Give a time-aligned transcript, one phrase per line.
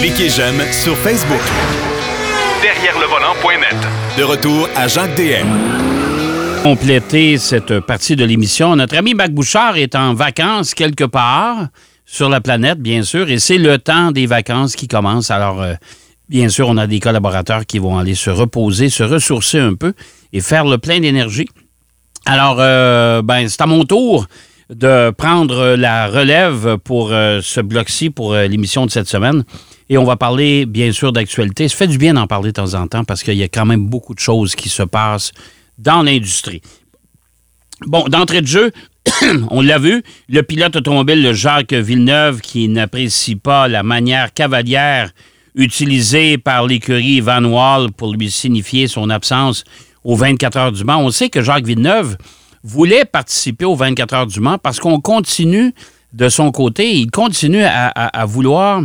[0.00, 1.40] Cliquez j'aime sur Facebook.
[2.62, 3.76] Derrière le volant.net.
[4.18, 5.46] De retour à Jacques DM.
[6.62, 11.68] Compléter cette partie de l'émission, notre ami Mac Bouchard est en vacances quelque part
[12.04, 15.30] sur la planète, bien sûr, et c'est le temps des vacances qui commence.
[15.30, 15.74] Alors, euh,
[16.28, 19.94] bien sûr, on a des collaborateurs qui vont aller se reposer, se ressourcer un peu
[20.32, 21.48] et faire le plein d'énergie.
[22.26, 24.26] Alors, euh, ben, c'est à mon tour
[24.70, 29.44] de prendre la relève pour euh, ce bloc-ci, pour l'émission de cette semaine.
[29.90, 31.68] Et on va parler, bien sûr, d'actualité.
[31.68, 33.66] Ça fait du bien d'en parler de temps en temps parce qu'il y a quand
[33.66, 35.32] même beaucoup de choses qui se passent
[35.78, 36.62] dans l'industrie.
[37.86, 38.70] Bon, d'entrée de jeu,
[39.50, 45.10] on l'a vu, le pilote automobile Jacques Villeneuve, qui n'apprécie pas la manière cavalière
[45.54, 49.64] utilisée par l'écurie Van Wall pour lui signifier son absence
[50.02, 51.00] aux 24 heures du Mans.
[51.00, 52.16] On sait que Jacques Villeneuve
[52.64, 55.72] voulait participer aux 24 heures du Mans parce qu'on continue
[56.12, 58.82] de son côté, il continue à vouloir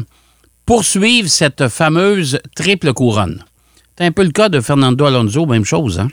[0.70, 3.44] poursuivre cette fameuse triple couronne.
[3.98, 6.10] C'est un peu le cas de Fernando Alonso, même chose, hein?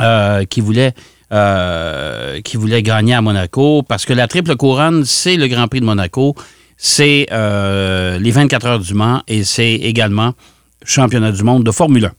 [0.00, 0.94] Euh, qui voulait
[1.32, 5.78] euh, qui voulait gagner à Monaco parce que la triple couronne, c'est le Grand Prix
[5.78, 6.34] de Monaco,
[6.76, 10.34] c'est euh, les 24 heures du Mans et c'est également
[10.80, 12.12] le championnat du monde de Formule 1.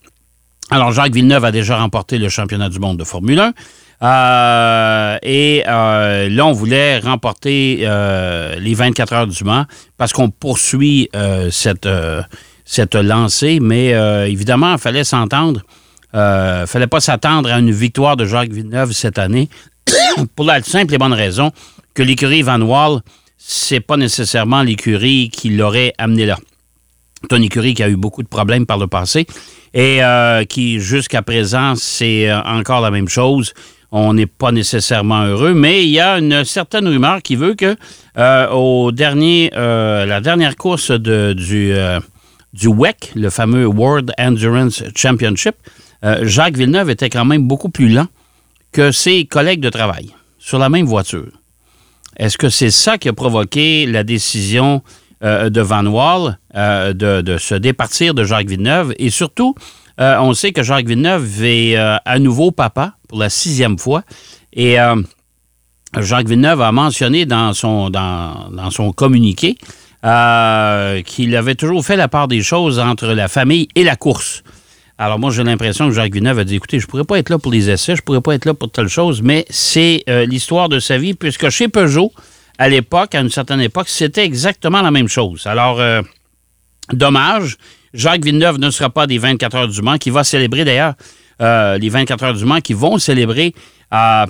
[0.72, 3.54] Alors, Jacques Villeneuve a déjà remporté le championnat du monde de Formule 1.
[4.02, 9.66] Euh, et euh, là, on voulait remporter euh, les 24 heures du Mans
[9.98, 11.10] parce qu'on poursuit
[11.52, 11.90] cette,
[12.66, 13.60] cette lancée.
[13.62, 13.90] Mais
[14.30, 15.62] évidemment, il fallait s'entendre.
[16.14, 19.50] Il fallait pas s'attendre à une victoire de Jacques Villeneuve cette année
[20.36, 21.52] pour la simple et bonne raison
[21.94, 23.02] que l'écurie Van Wall,
[23.38, 26.38] c'est pas nécessairement l'écurie qui l'aurait amené là.
[27.30, 29.28] C'est une écurie qui a eu beaucoup de problèmes par le passé
[29.74, 30.00] et
[30.48, 33.54] qui, jusqu'à présent, c'est encore la même chose
[33.92, 37.76] on n'est pas nécessairement heureux, mais il y a une certaine rumeur qui veut que
[38.18, 42.00] euh, au dernier, euh, la dernière course du, euh,
[42.64, 45.56] WEC, le fameux World Endurance Championship,
[46.22, 48.08] Jacques Villeneuve était quand même beaucoup plus lent
[48.72, 51.28] que ses collègues de travail sur la même voiture.
[52.16, 54.82] Est-ce que c'est ça qui a provoqué la décision
[55.22, 58.94] de Van Wall de, se départir de Jacques Villeneuve?
[58.98, 59.56] Et surtout
[60.00, 64.04] euh, on sait que Jacques Villeneuve est euh, à nouveau papa pour la sixième fois.
[64.54, 64.96] Et euh,
[66.00, 69.58] Jacques Villeneuve a mentionné dans son, dans, son communiqué
[70.02, 74.44] qu'il avait toujours fait la part des choses entre la famille et la course.
[74.98, 77.38] Alors moi, j'ai l'impression que Jacques Villeneuve a dit, écoutez, je pourrais pas être là
[77.38, 80.80] pour les essais, je pourrais pas être là pour telle chose, mais c'est l'histoire de
[80.80, 82.14] sa vie, puisque chez Peugeot,
[82.58, 85.48] à l'époque, à une certaine époque, c'était exactement la même chose.
[85.48, 85.82] Alors,
[86.94, 87.58] dommage.
[87.94, 90.94] Jacques Villeneuve ne sera pas des 24 heures du Mans, qui va célébrer d'ailleurs
[91.42, 93.54] euh, les 24 heures du Mans, qui vont célébrer
[93.94, 94.26] euh,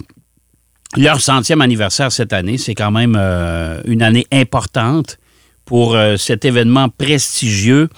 [0.97, 2.57] leur centième anniversaire cette année.
[2.57, 5.17] C'est quand même euh, une année importante
[5.65, 7.89] pour cet événement prestigieux,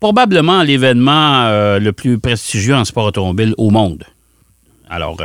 [0.00, 1.48] probablement l'événement
[1.78, 4.02] le plus prestigieux en sport automobile au monde.
[4.88, 5.18] Alors,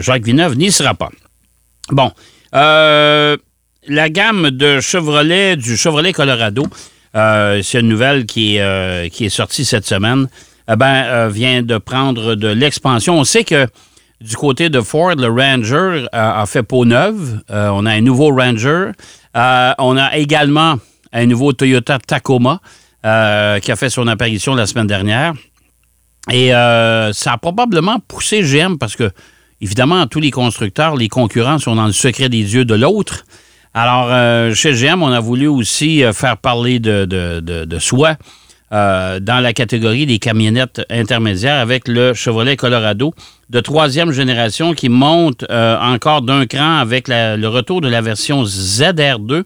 [0.00, 1.10] Jacques Villeneuve n'y sera pas.
[1.92, 2.10] Bon,
[3.88, 6.66] la gamme de Chevrolet, du Chevrolet Colorado,
[7.16, 10.28] euh, c'est une nouvelle qui, euh, qui est sortie cette semaine,
[10.70, 13.18] eh ben, euh, vient de prendre de l'expansion.
[13.18, 13.66] On sait que
[14.20, 17.42] du côté de Ford, le Ranger a fait peau neuve.
[17.50, 18.92] on a un nouveau Ranger.
[19.34, 20.76] on a également
[21.12, 22.60] un nouveau Toyota Tacoma
[23.02, 23.08] qui
[23.72, 25.34] a fait son apparition la semaine dernière.
[26.32, 29.10] Et ça a probablement poussé GM parce que,
[29.60, 33.26] évidemment, tous les constructeurs, les concurrents sont dans le secret des yeux de l'autre.
[33.78, 38.16] Alors, euh, chez GM, on a voulu aussi euh, faire parler de, soi
[38.72, 43.12] euh, dans la catégorie des camionnettes intermédiaires avec le Chevrolet Colorado
[43.50, 49.42] de troisième génération qui monte encore d'un cran avec le retour de la version ZR2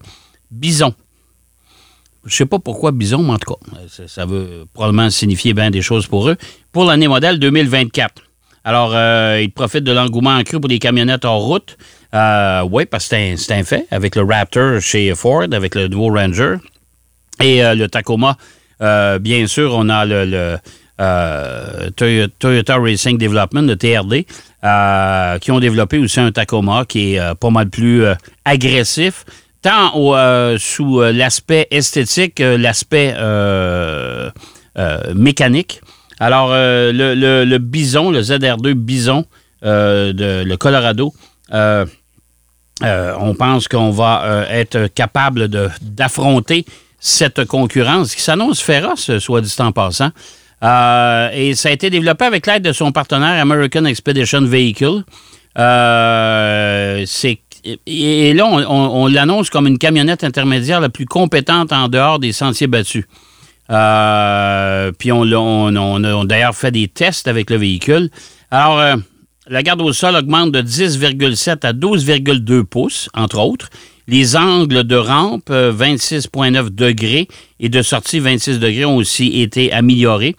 [0.53, 0.95] Bison.
[2.25, 5.55] Je ne sais pas pourquoi Bison, mais en tout cas, ça, ça veut probablement signifier
[5.55, 6.37] bien des choses pour eux.
[6.71, 8.23] Pour l'année modèle 2024.
[8.63, 8.95] Alors,
[9.41, 11.77] ils profitent de l'engouement accru pour les camionnettes en route.
[12.15, 16.13] Euh, oui, parce que c'est un, fait avec le Raptor chez Ford, avec le nouveau
[16.13, 16.57] Ranger.
[17.41, 18.37] Et euh, le Tacoma,
[18.83, 20.59] euh, bien sûr, on a le,
[22.39, 24.27] Toyota Racing Development, le TRD,
[25.41, 28.05] qui ont développé aussi un Tacoma qui est pas mal plus
[28.45, 29.25] agressif,
[29.63, 29.93] tant
[30.59, 33.15] sous l'aspect esthétique, l'aspect
[35.15, 35.81] mécanique.
[36.19, 39.25] Alors, le, Bison, le ZR2 Bison
[39.63, 41.15] de le Colorado,
[41.53, 41.85] euh,
[42.83, 46.65] on pense qu'on va euh, être capable d'affronter
[46.99, 50.11] cette concurrence qui s'annonce féroce, soit dit en passant.
[50.63, 55.03] Euh, et ça a été développé avec l'aide de son partenaire American Expedition Vehicle.
[57.07, 57.39] c'est
[57.87, 62.67] et, là, on, l'annonce comme une camionnette intermédiaire la plus compétente en dehors des sentiers
[62.67, 63.05] battus.
[63.71, 68.11] Euh, puis on, a d'ailleurs fait des tests avec le véhicule.
[68.51, 68.97] Alors, euh,
[69.51, 73.69] la garde au sol augmente de 10,7 à 12,2 pouces, entre autres.
[74.07, 77.27] Les angles de rampe, 26,9 euh, degrés,
[77.59, 80.37] et de sortie, 26 degrés, ont aussi été améliorés.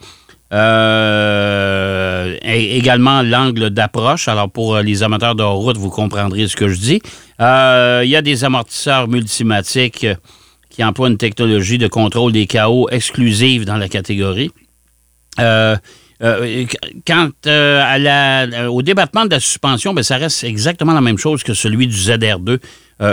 [0.54, 4.28] Euh, également l'angle d'approche.
[4.28, 7.02] Alors pour euh, les amateurs de route, vous comprendrez ce que je dis.
[7.38, 10.06] il y a des amortisseurs multimatiques
[10.70, 14.50] qui emploient une technologie de contrôle des chaos exclusive dans la catégorie.
[17.06, 17.30] Quant
[18.68, 21.96] au débattement de la suspension, ben, ça reste exactement la même chose que celui du
[21.96, 22.58] ZR2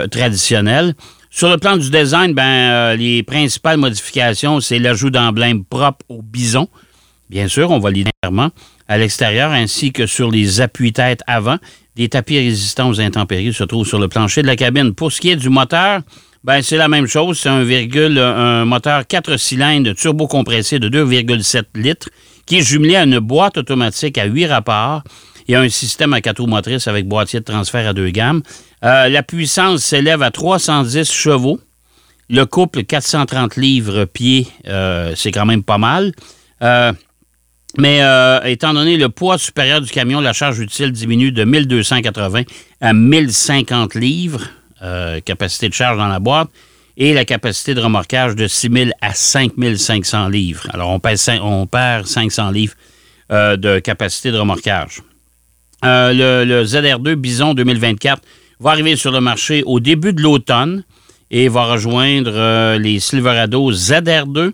[0.09, 0.93] traditionnel.
[1.31, 6.67] Sur le plan du design, ben, les principales modifications, c'est l'ajout d'emblèmes propres au bison.
[7.29, 8.49] Bien sûr, on va clairement
[8.87, 11.57] à l'extérieur ainsi que sur les appuis-têtes avant.
[11.95, 14.95] Des tapis résistants aux intempéries se trouvent sur le plancher de la cabine.
[14.95, 16.01] Pour ce qui est du moteur,
[16.43, 17.39] ben, c'est la même chose.
[17.39, 17.63] C'est un,
[18.17, 22.09] un moteur 4 cylindres turbo-compressé de 2,7 litres
[22.49, 25.03] qui est jumelé à une boîte automatique à 8 rapports
[25.47, 28.41] et un système à quatre roues motrices avec boîtier de transfert à deux gammes.
[28.83, 31.59] Euh, la puissance s'élève à 310 chevaux.
[32.27, 36.11] Le couple 430 livres pieds, euh, c'est quand même pas mal.
[36.63, 36.91] Euh,
[37.77, 38.01] mais
[38.45, 42.41] étant donné le poids supérieur du camion, la charge utile diminue de 1280
[42.81, 44.41] à 1050 livres,
[45.23, 46.49] capacité de charge dans la boîte,
[46.99, 50.67] et la capacité de remorquage de 6000 à 5500 livres.
[50.71, 52.75] Alors, on perd, on perd 500 livres
[53.31, 55.01] euh, de capacité de remorquage.
[55.81, 58.21] le, le, ZR2 Bison 2024
[58.59, 60.83] va arriver sur le marché au début de l'automne
[61.31, 64.51] et va rejoindre les Silverado ZR2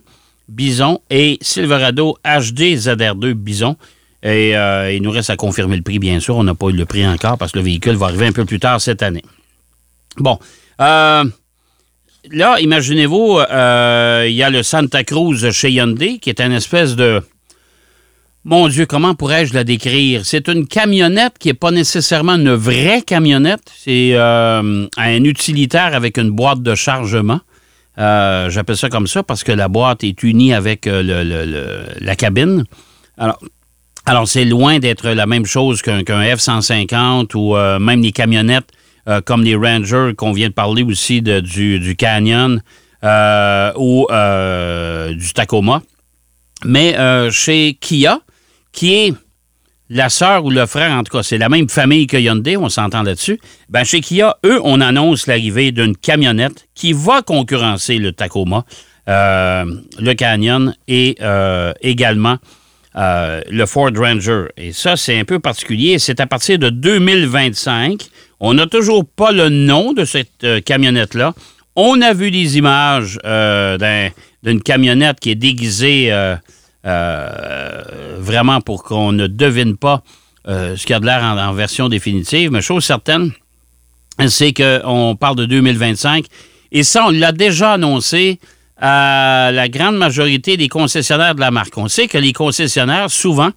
[0.48, 3.76] Bison et Silverado HD ZR2 Bison.
[4.22, 6.36] Et euh, il nous reste à confirmer le prix, bien sûr.
[6.36, 8.44] On n'a pas eu le prix encore parce que le véhicule va arriver un peu
[8.44, 9.22] plus tard cette année.
[10.16, 10.38] Bon.
[10.80, 11.24] Euh,
[12.30, 16.96] là, imaginez-vous, euh, il y a le Santa Cruz chez Hyundai, qui est une espèce
[16.96, 17.22] de...
[18.44, 20.24] Mon Dieu, comment pourrais-je la décrire?
[20.24, 23.72] C'est une camionnette qui n'est pas nécessairement une vraie camionnette.
[23.76, 27.40] C'est un utilitaire avec une boîte de chargement.
[27.98, 32.64] Euh, j'appelle ça comme ça parce que la boîte est unie avec euh, la cabine.
[33.16, 33.38] Alors,
[34.04, 38.70] alors c'est loin d'être la même chose qu'un F-150 ou euh, même les camionnettes
[39.24, 42.60] comme les Rangers qu'on vient de parler aussi du, Canyon
[43.76, 45.82] ou du Tacoma.
[46.64, 46.96] Mais
[47.30, 48.20] chez Kia,
[48.72, 49.14] qui est
[49.88, 52.68] la sœur ou le frère, en tout cas, c'est la même famille que Hyundai, on
[52.68, 53.38] s'entend là-dessus.
[53.68, 58.64] Ben, chez Kia, eux, on annonce l'arrivée d'une camionnette qui va concurrencer le Tacoma,
[59.08, 59.64] euh,
[59.98, 62.38] le Canyon et euh, également
[62.96, 64.46] euh, le Ford Ranger.
[64.56, 65.98] Et ça, c'est un peu particulier.
[65.98, 68.08] C'est à partir de 2025.
[68.40, 71.34] On n'a toujours pas le nom de cette camionnette-là.
[71.74, 73.18] On a vu des images
[74.42, 76.10] d'une camionnette qui est déguisée
[76.86, 77.82] euh,
[78.18, 80.04] vraiment pour qu'on ne devine pas
[80.46, 82.52] euh, ce qu'il y a de l'air en, version définitive.
[82.52, 83.32] Mais chose certaine,
[84.28, 86.26] c'est qu'on parle de 2025.
[86.70, 88.38] Et ça, on l'a déjà annoncé
[88.78, 91.76] à la grande majorité des concessionnaires de la marque.
[91.78, 93.50] On sait que les concessionnaires, souvent,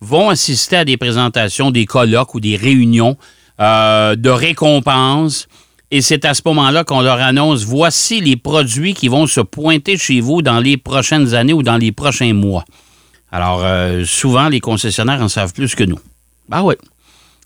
[0.00, 3.16] vont assister à des présentations, des colloques ou des réunions
[3.60, 5.48] euh, de récompenses.
[5.90, 9.96] Et c'est à ce moment-là qu'on leur annonce voici les produits qui vont se pointer
[9.96, 12.64] chez vous dans les prochaines années ou dans les prochains mois.
[13.30, 15.98] Alors, euh, souvent, les concessionnaires en savent plus que nous.
[16.48, 16.74] Ben oui.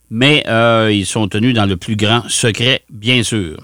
[0.09, 3.57] Mais euh, ils sont tenus dans le plus grand secret, bien sûr.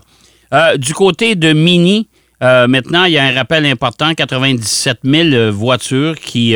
[0.53, 2.07] Euh, du côté de Mini,
[2.41, 6.55] maintenant, il y a un rappel important 97 000 voitures qui,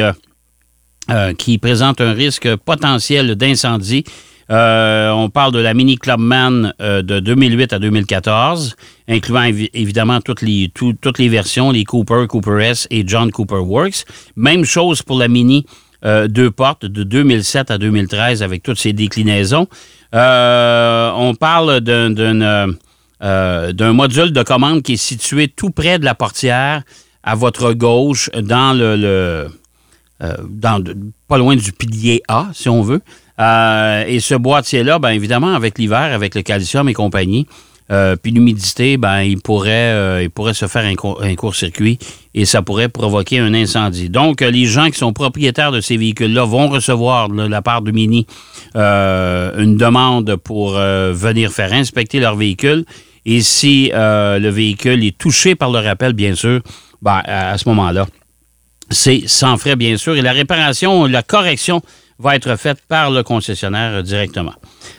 [1.37, 4.03] qui présentent un risque potentiel d'incendie
[4.51, 8.75] euh, on parle de la Mini Clubman euh, de 2008 à 2014,
[9.07, 14.05] incluant évidemment toutes les, toutes les versions, les Cooper, Cooper S et John Cooper Works.
[14.35, 15.65] Même chose pour la Mini
[16.05, 19.67] euh, deux portes de 2007 à 2013 avec toutes ses déclinaisons.
[20.13, 21.81] on parle
[23.21, 26.83] d'un module de commande qui est situé tout près de la portière
[27.23, 29.49] à votre gauche dans le,
[30.21, 30.83] dans,
[31.27, 33.01] pas loin du pilier A, si on veut.
[33.39, 37.47] Euh, et ce boîtier-là, bien évidemment, avec l'hiver, avec le calcium et compagnie,
[37.91, 41.97] euh, puis l'humidité, ben, il pourrait, euh, il pourrait se faire un, court-circuit
[42.35, 44.09] et ça pourrait provoquer un incendie.
[44.09, 47.91] Donc, les gens qui sont propriétaires de ces véhicules-là vont recevoir de la part de
[47.91, 48.27] Mini
[48.75, 52.85] une demande pour venir faire inspecter leur véhicule.
[53.25, 56.61] Et si le véhicule est touché par le rappel, bien sûr,
[57.01, 58.05] ben, à ce moment-là,
[58.89, 60.15] c'est sans frais, bien sûr.
[60.15, 61.81] Et la réparation, la correction
[62.17, 64.53] va être faite par le concessionnaire directement.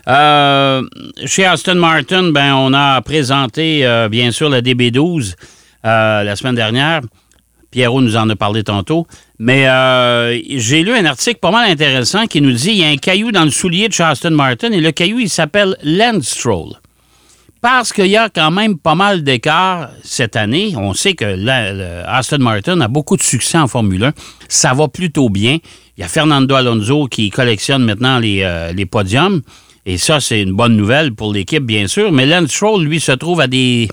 [0.08, 0.82] Euh,
[1.26, 5.34] chez Aston Martin, ben, on a présenté, euh, bien sûr, la DB12
[5.84, 7.00] euh, la semaine dernière.
[7.70, 9.06] Pierrot nous en a parlé tantôt.
[9.38, 9.66] Mais
[10.58, 13.30] j'ai lu un article pas mal intéressant qui nous dit qu'il y a un caillou
[13.30, 16.79] dans le soulier de chez Aston Martin et le caillou, il s'appelle Landstroll.
[17.61, 20.73] Parce qu'il y a quand même pas mal d'écarts cette année.
[20.76, 24.12] On sait que Aston Martin a beaucoup de succès en Formule 1.
[24.49, 25.59] Ça va plutôt bien.
[25.97, 29.43] Il y a Fernando Alonso qui collectionne maintenant les, euh, les podiums.
[29.85, 32.12] Et ça, c'est une bonne nouvelle pour l'équipe, bien sûr.
[32.12, 33.88] Mais Lance Stroll, lui, se trouve à, des,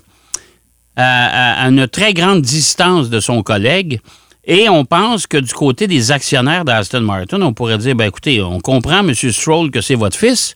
[0.96, 4.00] à, une très grande distance de son collègue.
[4.46, 8.42] Et on pense que du côté des actionnaires d'Aston Martin, on pourrait dire, ben écoutez,
[8.42, 9.14] on comprend, M.
[9.14, 10.56] Stroll, que c'est votre fils,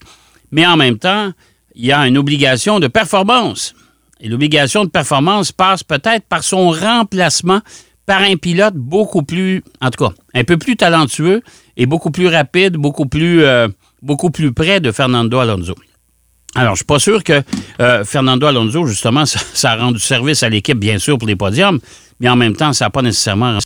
[0.51, 1.33] mais en même temps,
[1.75, 3.73] il y a une obligation de performance.
[4.19, 7.61] Et l'obligation de performance passe peut-être par son remplacement
[8.05, 11.41] par un pilote beaucoup plus, en tout cas, un peu plus talentueux
[11.77, 13.67] et beaucoup plus rapide, beaucoup plus, euh,
[14.01, 15.75] beaucoup plus près de Fernando Alonso.
[16.55, 17.41] Alors, je suis pas sûr que
[17.79, 21.35] euh, Fernando Alonso, justement, ça, ça, a rendu service à l'équipe, bien sûr, pour les
[21.35, 21.79] podiums,
[22.19, 23.57] mais en même temps, ça n'a pas nécessairement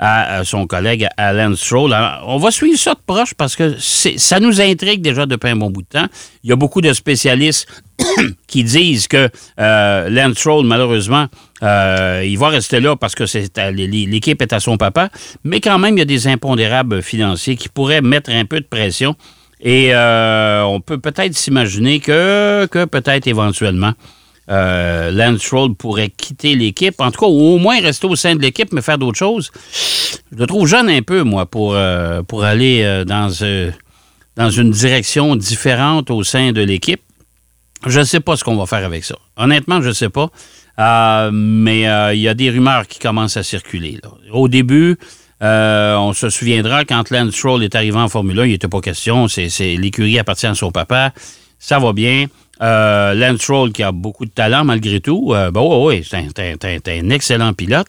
[0.00, 1.94] à, son collègue Alan Stroll.
[2.24, 5.70] on va suivre ça de proche parce que ça nous intrigue déjà depuis un bon
[5.70, 6.06] bout de temps.
[6.42, 7.68] Il y a beaucoup de spécialistes
[8.46, 9.28] qui disent que
[9.60, 11.26] euh, Lance Stroll, malheureusement,
[11.62, 13.24] euh, il va rester là parce que
[13.70, 15.10] l'équipe est à son papa,
[15.44, 18.66] mais quand même, il y a des impondérables financiers qui pourraient mettre un peu de
[18.66, 19.14] pression.
[19.62, 23.92] Et euh, on peut peut-être s'imaginer que peut-être éventuellement,
[24.50, 28.34] euh, Lance Stroll pourrait quitter l'équipe, en tout cas, ou au moins rester au sein
[28.34, 29.52] de l'équipe, mais faire d'autres choses.
[30.32, 33.30] Je le trouve jeune un peu, moi, pour, euh, aller euh, dans,
[34.36, 37.00] dans une direction différente au sein de l'équipe.
[37.86, 39.14] Je ne sais pas ce qu'on va faire avec ça.
[39.36, 40.30] Honnêtement, je ne sais pas.
[41.32, 41.82] mais
[42.14, 44.00] il y a des rumeurs qui commencent à circuler.
[44.32, 44.98] Au début,
[45.40, 49.28] on se souviendra quand Lance Stroll est arrivé en Formule 1, il n'était pas question.
[49.28, 51.14] C'est, l'écurie appartient à son papa.
[51.58, 52.26] Ça va bien.
[52.62, 57.10] Euh, Lance Roll, qui a beaucoup de talent malgré tout, euh, ben oui, c'est un,
[57.10, 57.88] excellent pilote.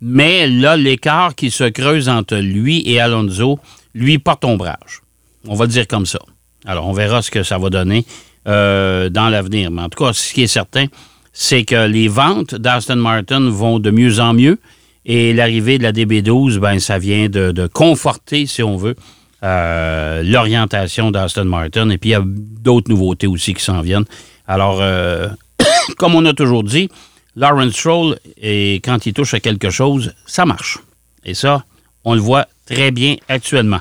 [0.00, 3.60] Mais là, l'écart qui se creuse entre lui et Alonso,
[3.94, 5.02] lui porte ombrage.
[5.46, 6.18] On va le dire comme ça.
[6.64, 8.04] Alors, on verra ce que ça va donner
[8.48, 9.70] euh, dans l'avenir.
[9.70, 10.86] Mais en tout cas, ce qui est certain,
[11.32, 14.58] c'est que les ventes d'Aston Martin vont de mieux en mieux.
[15.04, 18.96] Et l'arrivée de la DB12, ben, ça vient de conforter, si on veut,
[19.44, 21.90] euh, l'orientation d'Aston Martin.
[21.90, 24.04] Et puis, il y a d'autres nouveautés aussi qui s'en viennent.
[24.46, 25.28] Alors, euh,
[25.98, 26.88] comme on a toujours dit,
[27.34, 30.78] Lawrence Stroll, et quand il touche à quelque chose, ça marche.
[31.24, 31.64] Et ça,
[32.04, 33.80] on le voit très bien actuellement.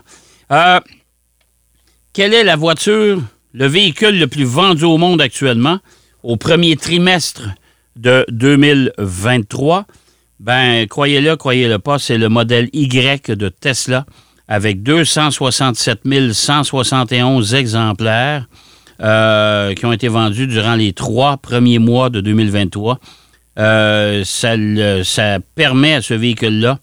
[0.51, 0.79] Euh,
[2.13, 3.21] quelle est la voiture,
[3.53, 5.79] le véhicule le plus vendu au monde actuellement
[6.23, 7.43] au premier trimestre
[7.95, 9.85] de 2023?
[10.39, 14.05] Ben, croyez-le, croyez-le pas, c'est le modèle Y de Tesla
[14.51, 16.01] avec 267
[16.33, 18.49] 171 exemplaires
[19.01, 22.99] euh, qui ont été vendus durant les trois premiers mois de 2023.
[23.59, 26.79] Euh, ça, permet à ce véhicule-là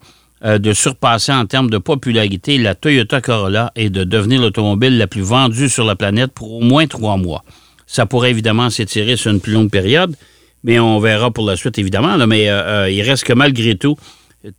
[0.46, 5.06] euh, de surpasser en termes de popularité la Toyota Corolla et de devenir l'automobile la
[5.06, 7.44] plus vendue sur la planète pour au moins trois mois.
[7.86, 10.16] Ça pourrait évidemment s'étirer sur une plus longue période,
[10.64, 12.16] mais on verra pour la suite évidemment.
[12.26, 12.44] mais
[12.90, 13.98] il reste que malgré tout,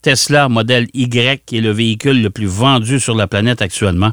[0.02, 4.12] Tesla modèle Y, qui est le véhicule le plus vendu sur la planète actuellement,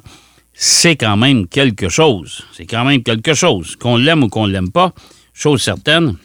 [0.52, 2.44] c'est quand même quelque chose.
[2.52, 3.76] C'est quand même quelque chose.
[3.76, 4.92] Qu'on l'aime ou qu'on ne l'aime pas,
[5.34, 6.16] chose certaine,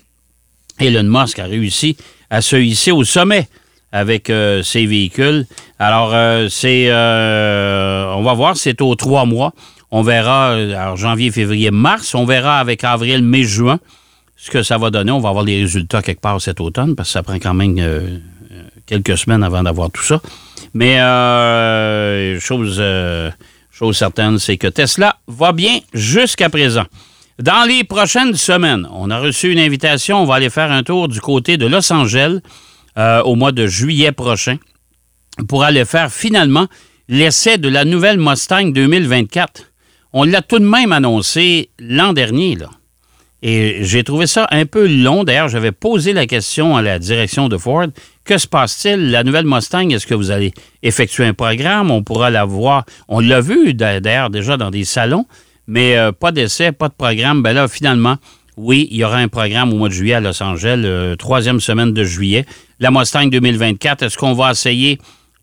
[0.80, 1.98] Elon Musk a réussi
[2.30, 3.48] à se hisser au sommet
[3.92, 5.46] avec euh, ses véhicules.
[5.80, 6.86] Alors, euh, c'est.
[6.90, 9.54] Euh, on va voir, c'est aux trois mois.
[9.92, 12.16] On verra, alors janvier, février, mars.
[12.16, 13.80] On verra avec avril, mai, juin
[14.38, 15.12] ce que ça va donner.
[15.12, 17.76] On va avoir les résultats quelque part cet automne parce que ça prend quand même
[18.92, 20.22] quelques semaines avant d'avoir tout ça.
[20.74, 23.32] Mais euh, chose, euh,
[23.72, 26.84] chose certaine, c'est que Tesla va bien jusqu'à présent.
[27.40, 30.22] Dans les prochaines semaines, on a reçu une invitation.
[30.22, 32.40] On va aller faire un tour du côté de Los Angeles
[32.98, 34.58] euh, au mois de juillet prochain
[35.48, 36.68] pour aller faire finalement
[37.08, 39.72] l'essai de la nouvelle Mustang 2024.
[40.12, 42.70] On l'a tout de même annoncé l'an dernier, là.
[43.44, 45.24] Et j'ai trouvé ça un peu long.
[45.24, 47.88] D'ailleurs, j'avais posé la question à la direction de Ford.
[48.24, 49.10] Que se passe-t-il?
[49.10, 51.90] La nouvelle Mustang, est-ce que vous allez effectuer un programme?
[51.90, 52.86] On pourra la voir.
[53.08, 55.26] On l'a vu d'ailleurs déjà dans des salons,
[55.68, 57.42] mais euh, pas d'essai, pas de programme.
[57.42, 58.18] Ben là, finalement,
[58.58, 61.60] oui, il y aura un programme au mois de juillet à Los Angeles, euh, troisième
[61.60, 62.46] semaine de juillet.
[62.80, 65.00] La Mustang 2024, est-ce qu'on va essayer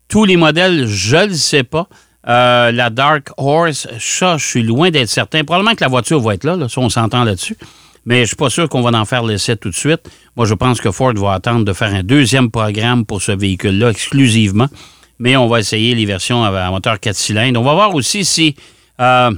[0.07, 0.87] tous les modèles?
[0.87, 1.87] Je ne sais pas.
[2.29, 5.43] Euh, la Dark Horse, ça, je suis loin d'être certain.
[5.43, 7.57] Probablement que la voiture va être là, là si on s'entend là-dessus
[8.05, 10.09] mais je ne suis pas sûr qu'on va en faire l'essai tout de suite.
[10.39, 13.89] Moi, je pense que Ford va attendre de faire un deuxième programme pour ce véhicule-là
[13.89, 14.67] exclusivement,
[15.19, 17.59] mais on va essayer les versions à moteur 4 cylindres.
[17.59, 18.55] On va voir aussi si
[19.01, 19.31] Euh,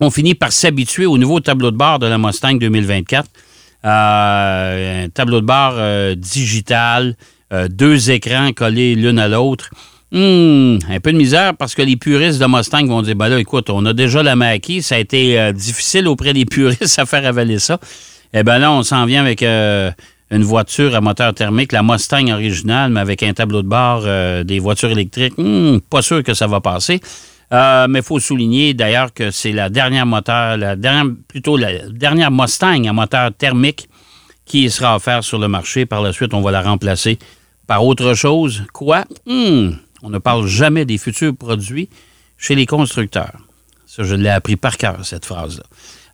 [0.00, 3.28] on finit par s'habituer au nouveau tableau de bord de la Mustang 2024.
[3.84, 7.14] Euh, un tableau de bord euh, digital,
[7.68, 9.68] deux écrans collés l'un à l'autre.
[10.10, 13.38] Hmm, un peu de misère parce que les puristes de Mustang vont dire ben là,
[13.38, 17.26] écoute, on a déjà la maquille, ça a été difficile auprès des puristes à faire
[17.26, 17.78] avaler ça.
[18.34, 22.90] Eh bien là, on s'en vient avec une voiture à moteur thermique, la Mustang originale,
[22.90, 24.02] mais avec un tableau de bord
[24.44, 25.34] des voitures électriques.
[25.38, 27.00] Hmm, pas sûr que ça va passer.
[27.52, 31.88] Euh, mais il faut souligner d'ailleurs que c'est la dernière moteur, la dernière, plutôt la
[31.88, 33.88] dernière Mustang à moteur thermique
[34.44, 35.86] qui sera offerte sur le marché.
[35.86, 37.18] Par la suite, on va la remplacer
[37.66, 38.64] par autre chose.
[38.72, 39.04] Quoi?
[39.26, 39.70] Hmm,
[40.02, 41.88] on ne parle jamais des futurs produits
[42.36, 43.47] chez les constructeurs.
[43.88, 45.64] Ça, je l'ai appris par cœur, cette phrase-là.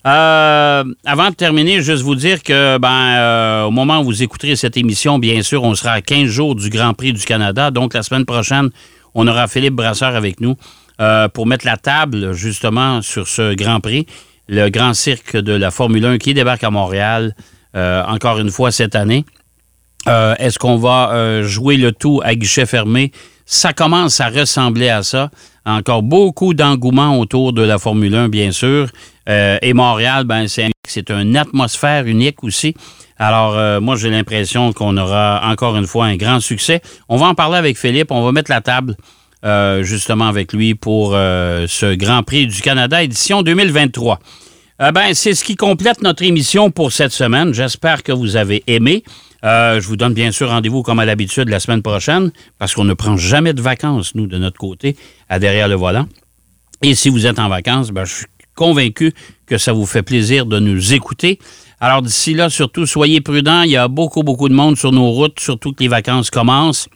[0.09, 4.55] Euh, avant de terminer, juste vous dire que ben, euh, au moment où vous écouterez
[4.55, 7.71] cette émission, bien sûr, on sera à 15 jours du Grand Prix du Canada.
[7.71, 8.69] Donc, la semaine prochaine,
[9.13, 10.55] on aura Philippe Brasseur avec nous.
[11.01, 14.05] Euh, pour mettre la table justement sur ce Grand Prix,
[14.47, 17.35] le Grand Cirque de la Formule 1 qui débarque à Montréal
[17.73, 19.25] encore une fois cette année.
[20.07, 23.11] Est-ce qu'on va jouer le tout à guichet fermé?
[23.45, 25.29] Ça commence à ressembler à ça.
[25.65, 28.87] Encore beaucoup d'engouement autour de la Formule 1, bien sûr.
[29.27, 32.75] et Montréal, ben, c'est une atmosphère unique aussi.
[33.17, 36.81] Alors, moi, j'ai l'impression qu'on aura encore une fois un grand succès.
[37.09, 38.11] On va en parler avec Philippe.
[38.11, 38.95] On va mettre la table
[39.45, 44.19] euh, justement avec lui pour euh, ce Grand Prix du Canada édition 2023.
[44.81, 47.53] Euh, ben, c'est ce qui complète notre émission pour cette semaine.
[47.53, 49.03] J'espère que vous avez aimé.
[49.45, 52.93] Je vous donne bien sûr rendez-vous comme à l'habitude la semaine prochaine parce qu'on ne
[52.93, 54.95] prend jamais de vacances, nous, de notre côté,
[55.29, 56.07] à derrière le volant.
[56.81, 58.25] Et si vous êtes en vacances, ben, je suis
[58.55, 59.13] convaincu
[59.45, 61.39] que ça vous fait plaisir de nous écouter.
[61.79, 63.61] Alors d'ici là, surtout, soyez prudents.
[63.63, 66.87] Il y a beaucoup, beaucoup de monde sur nos routes, surtout que les vacances commencent.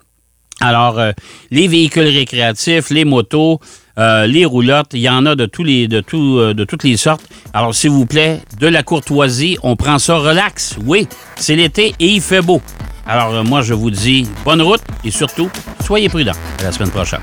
[0.61, 1.11] Alors, euh,
[1.51, 3.59] les véhicules récréatifs, les motos,
[3.99, 7.21] euh, les roulottes, il y en a de tous les, euh, de toutes les sortes.
[7.53, 10.77] Alors, s'il vous plaît, de la courtoisie, on prend ça relax.
[10.85, 12.61] Oui, c'est l'été et il fait beau.
[13.05, 15.49] Alors, moi, je vous dis bonne route et surtout,
[15.83, 16.31] soyez prudents.
[16.59, 17.21] À la semaine prochaine.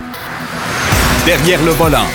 [1.25, 2.06] Derrière le volant.